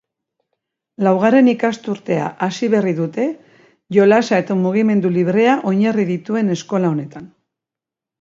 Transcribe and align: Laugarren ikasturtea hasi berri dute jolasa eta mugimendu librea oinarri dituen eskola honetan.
Laugarren 1.07 1.49
ikasturtea 1.51 2.29
hasi 2.47 2.69
berri 2.75 2.93
dute 2.99 3.25
jolasa 3.97 4.39
eta 4.45 4.57
mugimendu 4.63 5.13
librea 5.19 5.53
oinarri 5.73 6.07
dituen 6.09 6.51
eskola 6.57 6.91
honetan. 6.95 7.29